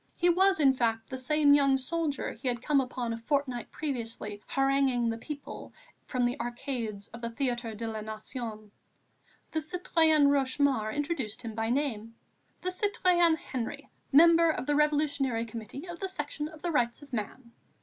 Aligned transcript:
He 0.15 0.29
was, 0.29 0.59
in 0.59 0.73
fact, 0.73 1.11
the 1.11 1.15
same 1.19 1.53
young 1.53 1.77
soldier 1.77 2.31
he 2.31 2.47
had 2.47 2.63
come 2.63 2.81
upon 2.81 3.13
a 3.13 3.19
fortnight 3.19 3.69
previously 3.69 4.41
haranguing 4.47 5.09
the 5.09 5.17
people 5.19 5.73
from 6.07 6.25
the 6.25 6.39
arcades 6.39 7.07
of 7.09 7.21
the 7.21 7.29
Théâtre 7.29 7.77
de 7.77 7.85
la 7.85 8.01
Nation. 8.01 8.71
The 9.51 9.59
citoyenne 9.61 10.29
Rochemaure 10.29 10.91
introduced 10.91 11.43
him 11.43 11.53
by 11.53 11.69
name: 11.69 12.15
"The 12.63 12.71
citoyen 12.71 13.35
Henry, 13.35 13.89
Member 14.11 14.49
of 14.49 14.65
the 14.65 14.73
Revolutionary 14.75 15.45
Committee 15.45 15.87
of 15.87 15.99
the 15.99 16.07
Section 16.09 16.47
of 16.47 16.63
the 16.63 16.71
Rights 16.71 17.03
of 17.03 17.13
Man." 17.13 17.51